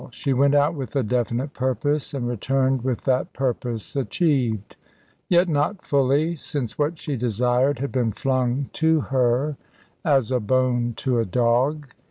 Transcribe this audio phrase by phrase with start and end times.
[0.09, 4.75] She went out with a definite purpose, and returned with that purpose achieved;
[5.29, 9.57] yet not fully, since what she desired had been flung to her
[10.03, 11.89] as a bone to a dog.